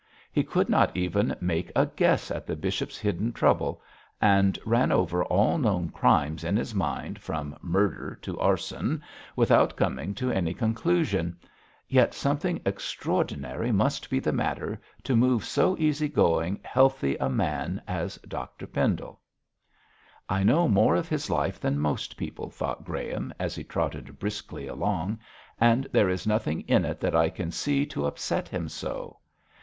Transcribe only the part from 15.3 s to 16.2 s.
so easy